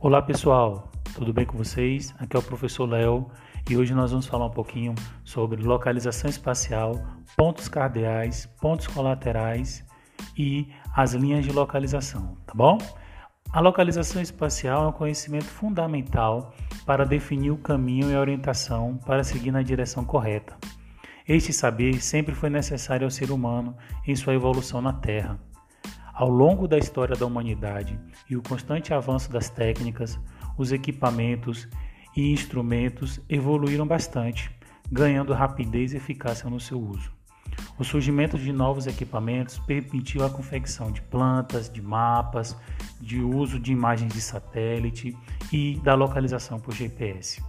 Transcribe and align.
Olá 0.00 0.22
pessoal, 0.22 0.92
tudo 1.12 1.32
bem 1.32 1.44
com 1.44 1.58
vocês? 1.58 2.14
Aqui 2.20 2.36
é 2.36 2.38
o 2.38 2.42
professor 2.42 2.88
Léo 2.88 3.32
e 3.68 3.76
hoje 3.76 3.92
nós 3.92 4.12
vamos 4.12 4.28
falar 4.28 4.46
um 4.46 4.50
pouquinho 4.50 4.94
sobre 5.24 5.60
localização 5.60 6.30
espacial, 6.30 7.04
pontos 7.36 7.66
cardeais, 7.66 8.46
pontos 8.60 8.86
colaterais 8.86 9.84
e 10.38 10.68
as 10.94 11.14
linhas 11.14 11.44
de 11.44 11.50
localização, 11.50 12.38
tá 12.46 12.52
bom? 12.54 12.78
A 13.52 13.58
localização 13.58 14.22
espacial 14.22 14.84
é 14.84 14.88
um 14.90 14.92
conhecimento 14.92 15.46
fundamental 15.46 16.54
para 16.86 17.04
definir 17.04 17.50
o 17.50 17.58
caminho 17.58 18.08
e 18.08 18.14
a 18.14 18.20
orientação 18.20 18.98
para 19.04 19.24
seguir 19.24 19.50
na 19.50 19.62
direção 19.62 20.04
correta. 20.04 20.56
Este 21.26 21.52
saber 21.52 22.00
sempre 22.00 22.36
foi 22.36 22.50
necessário 22.50 23.04
ao 23.04 23.10
ser 23.10 23.32
humano 23.32 23.76
em 24.06 24.14
sua 24.14 24.34
evolução 24.34 24.80
na 24.80 24.92
Terra 24.92 25.40
ao 26.18 26.28
longo 26.28 26.66
da 26.66 26.76
história 26.76 27.14
da 27.14 27.24
humanidade 27.24 27.96
e 28.28 28.36
o 28.36 28.42
constante 28.42 28.92
avanço 28.92 29.30
das 29.30 29.48
técnicas, 29.48 30.18
os 30.58 30.72
equipamentos 30.72 31.68
e 32.16 32.32
instrumentos 32.32 33.20
evoluíram 33.28 33.86
bastante, 33.86 34.50
ganhando 34.90 35.32
rapidez 35.32 35.92
e 35.92 35.96
eficácia 35.96 36.50
no 36.50 36.58
seu 36.58 36.80
uso. 36.80 37.12
O 37.78 37.84
surgimento 37.84 38.36
de 38.36 38.52
novos 38.52 38.88
equipamentos 38.88 39.60
permitiu 39.60 40.26
a 40.26 40.30
confecção 40.30 40.90
de 40.90 41.00
plantas, 41.02 41.70
de 41.70 41.80
mapas, 41.80 42.56
de 43.00 43.20
uso 43.20 43.60
de 43.60 43.70
imagens 43.70 44.12
de 44.12 44.20
satélite 44.20 45.16
e 45.52 45.78
da 45.84 45.94
localização 45.94 46.58
por 46.58 46.74
GPS. 46.74 47.40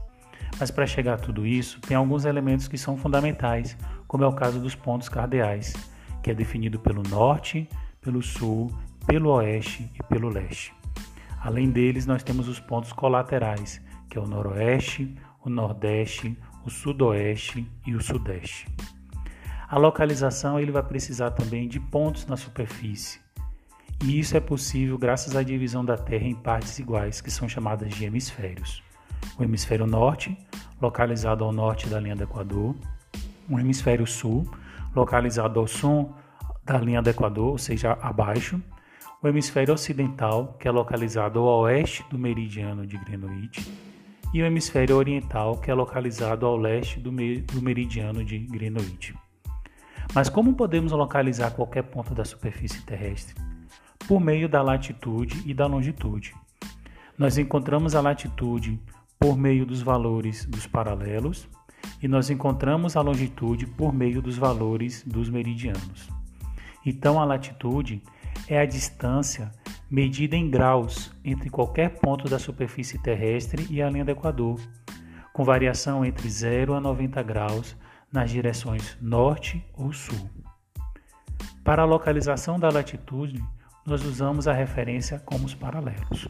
Mas 0.60 0.70
para 0.70 0.86
chegar 0.86 1.16
a 1.16 1.18
tudo 1.18 1.44
isso, 1.44 1.82
tem 1.82 1.98
alguns 1.98 2.24
elementos 2.24 2.68
que 2.68 2.77
são 2.77 2.96
fundamentais, 2.96 3.76
como 4.08 4.24
é 4.24 4.27
o 4.27 4.34
caso 4.34 4.60
dos 4.60 4.76
pontos 4.76 5.10
cardeais, 5.10 5.74
que 6.22 6.30
é 6.30 6.36
definido 6.36 6.80
pelo 6.80 7.02
norte, 7.02 7.68
pelo 8.02 8.21
sul, 8.21 8.71
pelo 9.05 9.32
oeste 9.32 9.90
e 9.96 10.04
pelo 10.04 10.29
leste. 10.29 10.74
Além 11.41 11.70
deles, 11.70 12.05
nós 12.05 12.24
temos 12.24 12.48
os 12.48 12.60
pontos 12.60 12.91
colaterais, 12.91 13.82
que 14.10 14.18
é 14.18 14.21
o 14.21 14.27
noroeste, 14.27 15.15
o 15.43 15.49
nordeste, 15.49 16.37
o 16.65 16.70
sudoeste 16.70 17.65
e 17.85 17.96
o 17.96 18.01
sudeste. 18.01 18.68
A 19.68 19.77
localização 19.77 20.59
ele 20.59 20.71
vai 20.71 20.84
precisar 20.84 21.32
também 21.32 21.68
de 21.68 21.79
pontos 21.79 22.26
na 22.26 22.35
superfície. 22.35 23.20
E 24.04 24.20
isso 24.20 24.35
é 24.35 24.40
possível 24.40 24.98
graças 24.98 25.35
à 25.35 25.43
divisão 25.43 25.84
da 25.84 25.98
Terra 25.98 26.26
em 26.26 26.35
partes 26.35 26.79
iguais, 26.79 27.21
que 27.21 27.29
são 27.29 27.48
chamadas 27.48 27.93
de 27.93 28.05
hemisférios. 28.05 28.81
O 29.37 29.43
hemisfério 29.43 29.85
norte, 29.85 30.37
localizado 30.81 31.43
ao 31.43 31.52
norte 31.52 31.87
da 31.87 31.99
linha 31.99 32.15
do 32.15 32.24
Equador, 32.24 32.76
o 33.49 33.59
hemisfério 33.59 34.07
sul, 34.07 34.49
localizado 34.96 35.59
ao 35.59 35.68
sul 35.68 36.13
da 36.70 36.77
linha 36.77 37.01
do 37.01 37.09
Equador, 37.09 37.48
ou 37.48 37.57
seja, 37.57 37.98
abaixo, 37.99 38.62
o 39.23 39.27
hemisfério 39.27 39.73
ocidental, 39.73 40.55
que 40.59 40.67
é 40.67 40.71
localizado 40.71 41.39
ao 41.39 41.62
oeste 41.62 42.05
do 42.12 42.17
meridiano 42.17 42.85
de 42.85 42.95
Greenwich, 42.95 43.73
e 44.31 44.43
o 44.43 44.45
hemisfério 44.45 44.95
oriental, 44.95 45.57
que 45.57 45.71
é 45.71 45.73
localizado 45.73 46.45
ao 46.45 46.55
leste 46.55 46.99
do, 46.99 47.09
do 47.09 47.62
meridiano 47.62 48.23
de 48.23 48.37
Greenwich. 48.37 49.15
Mas 50.13 50.29
como 50.29 50.53
podemos 50.53 50.91
localizar 50.91 51.51
qualquer 51.51 51.84
ponto 51.84 52.13
da 52.13 52.23
superfície 52.23 52.84
terrestre? 52.84 53.34
Por 54.07 54.20
meio 54.20 54.47
da 54.47 54.62
latitude 54.62 55.41
e 55.47 55.55
da 55.55 55.65
longitude. 55.65 56.35
Nós 57.17 57.40
encontramos 57.40 57.95
a 57.95 58.01
latitude 58.01 58.79
por 59.20 59.35
meio 59.35 59.65
dos 59.65 59.81
valores 59.81 60.45
dos 60.45 60.67
paralelos 60.67 61.49
e 62.01 62.07
nós 62.07 62.29
encontramos 62.29 62.95
a 62.95 63.01
longitude 63.01 63.65
por 63.65 63.91
meio 63.91 64.22
dos 64.22 64.38
valores 64.38 65.03
dos 65.06 65.29
meridianos. 65.29 66.19
Então, 66.85 67.19
a 67.19 67.25
latitude 67.25 68.02
é 68.47 68.59
a 68.59 68.66
distância 68.66 69.52
medida 69.90 70.35
em 70.35 70.50
graus 70.50 71.12
entre 71.24 71.50
qualquer 71.50 72.00
ponto 72.00 72.30
da 72.30 72.38
superfície 72.38 73.00
terrestre 73.00 73.66
e 73.70 73.81
a 73.81 73.90
linha 73.90 74.06
do 74.06 74.12
Equador, 74.12 74.59
com 75.34 75.44
variação 75.44 76.06
entre 76.06 76.30
0 76.30 76.74
a 76.74 76.80
90 76.80 77.22
graus 77.24 77.76
nas 78.12 78.30
direções 78.30 78.98
norte 79.02 79.66
ou 79.74 79.92
sul. 79.92 80.30
Para 81.64 81.84
a 81.84 81.86
localização 81.86 82.59
da 82.59 82.70
latitude, 82.70 83.44
nós 83.86 84.03
usamos 84.03 84.48
a 84.48 84.53
referência 84.53 85.20
como 85.20 85.46
os 85.46 85.56
paralelos. 85.56 86.28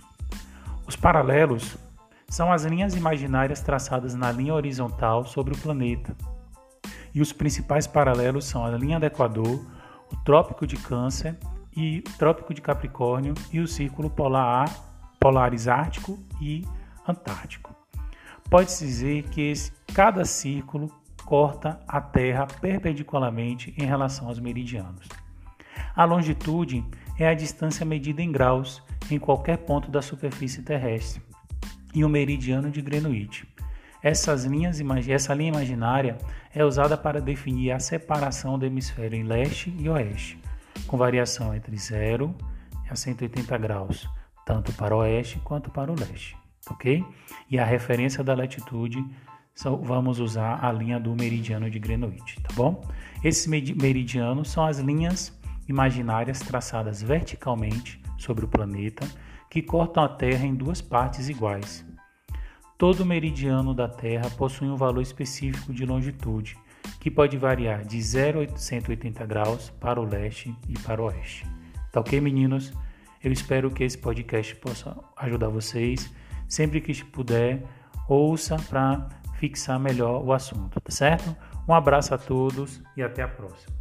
Os 0.88 0.96
paralelos 0.96 1.78
são 2.28 2.52
as 2.52 2.64
linhas 2.64 2.96
imaginárias 2.96 3.62
traçadas 3.62 4.16
na 4.16 4.32
linha 4.32 4.54
horizontal 4.54 5.26
sobre 5.26 5.54
o 5.54 5.58
planeta. 5.58 6.16
E 7.14 7.22
os 7.22 7.34
principais 7.34 7.88
paralelos 7.88 8.46
são 8.46 8.66
a 8.66 8.72
linha 8.72 9.00
do 9.00 9.06
Equador, 9.06 9.66
o 10.12 10.18
Trópico 10.18 10.66
de 10.68 10.76
Câncer 10.78 11.38
e 11.76 12.00
o 12.00 12.18
Trópico 12.18 12.54
de 12.54 12.62
Capricórnio 12.62 13.34
e 13.52 13.60
o 13.60 13.68
Círculo 13.68 14.10
Polar, 14.10 14.70
Polares 15.20 15.68
Ártico 15.68 16.20
e 16.42 16.66
Antártico. 17.08 17.76
Pode-se 18.50 18.86
dizer 18.86 19.24
que 19.30 19.42
esse, 19.42 19.72
cada 19.94 20.26
círculo 20.26 20.92
corta 21.26 21.80
a 21.88 22.02
Terra 22.02 22.48
perpendicularmente 22.48 23.74
em 23.78 23.86
relação 23.86 24.28
aos 24.28 24.40
meridianos. 24.40 25.08
A 25.96 26.04
longitude 26.04 26.84
é 27.18 27.28
a 27.28 27.34
distância 27.34 27.86
medida 27.86 28.22
em 28.22 28.32
graus 28.32 28.82
em 29.12 29.20
qualquer 29.20 29.58
ponto 29.58 29.92
da 29.92 30.02
superfície 30.02 30.64
terrestre 30.64 31.22
e 31.94 32.04
o 32.04 32.10
meridiano 32.10 32.72
de 32.72 32.82
Greenwich. 32.82 33.48
Essas 34.02 34.46
linhas, 34.46 34.80
essa 35.08 35.34
linha 35.34 35.50
imaginária 35.50 36.18
é 36.54 36.64
usada 36.64 36.98
para 36.98 37.20
definir 37.20 37.72
a 37.72 37.80
separação 37.80 38.58
do 38.58 38.66
hemisfério 38.66 39.18
em 39.18 39.24
leste 39.24 39.76
e 39.78 39.90
oeste, 39.90 40.40
com 40.88 40.98
variação 40.98 41.54
entre 41.54 41.76
0 41.76 42.34
a 42.90 42.96
180 42.96 43.58
graus, 43.58 44.10
tanto 44.46 44.72
para 44.74 44.96
o 44.96 45.00
oeste 45.00 45.40
quanto 45.40 45.70
para 45.70 45.92
o 45.92 45.96
leste, 46.00 46.36
ok? 46.72 47.06
E 47.50 47.60
a 47.60 47.66
referência 47.66 48.24
da 48.24 48.34
latitude 48.34 49.06
vamos 49.84 50.20
usar 50.20 50.64
a 50.64 50.72
linha 50.72 51.00
do 51.00 51.14
meridiano 51.14 51.70
de 51.70 51.78
Greenwich, 51.78 52.42
tá 52.42 52.50
bom? 52.56 52.82
Esses 53.24 53.46
meridianos 53.46 54.50
são 54.50 54.66
as 54.66 54.80
linhas 54.80 55.38
imaginárias 55.68 56.40
traçadas 56.40 57.02
verticalmente 57.02 58.02
sobre 58.18 58.46
o 58.46 58.48
planeta 58.48 59.06
que 59.50 59.62
cortam 59.62 60.04
a 60.04 60.10
Terra 60.10 60.46
em 60.46 60.56
duas 60.56 60.82
partes 60.82 61.28
iguais, 61.28 61.86
Todo 62.80 63.06
meridiano 63.06 63.74
da 63.74 63.90
Terra 63.90 64.30
possui 64.38 64.70
um 64.70 64.78
valor 64.78 65.02
específico 65.02 65.74
de 65.74 65.86
longitude, 65.86 66.58
que 66.98 67.12
pode 67.12 67.36
variar 67.36 67.84
de 67.84 68.02
0 68.02 68.42
a 68.42 68.58
180 68.58 69.26
graus 69.26 69.70
para 69.82 70.00
o 70.00 70.06
leste 70.06 70.56
e 70.66 70.80
para 70.80 71.02
o 71.02 71.08
oeste. 71.08 71.46
Tá 71.92 72.00
ok, 72.00 72.22
meninos? 72.22 72.72
Eu 73.22 73.34
espero 73.34 73.70
que 73.70 73.84
esse 73.84 73.98
podcast 73.98 74.56
possa 74.56 74.98
ajudar 75.18 75.50
vocês. 75.50 76.10
Sempre 76.48 76.80
que 76.80 77.04
puder, 77.04 77.66
ouça 78.08 78.56
para 78.70 79.10
fixar 79.34 79.78
melhor 79.78 80.24
o 80.24 80.32
assunto, 80.32 80.80
tá 80.80 80.90
certo? 80.90 81.36
Um 81.68 81.74
abraço 81.74 82.16
a 82.16 82.18
todos 82.18 82.82
e 82.96 83.04
até 83.04 83.24
a 83.24 83.28
próxima. 83.28 83.76